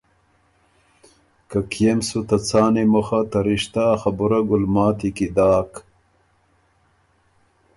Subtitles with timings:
[1.49, 5.71] که کيې م سُو ته څان ای مُخه ته رِشته ا خبُره ګلماتی کی داک۔